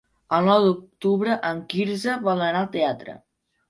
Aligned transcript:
El 0.37 0.47
nou 0.51 0.63
d'octubre 0.67 1.37
en 1.51 1.63
Quirze 1.77 2.19
vol 2.29 2.45
anar 2.51 2.67
al 2.67 2.77
teatre. 2.79 3.21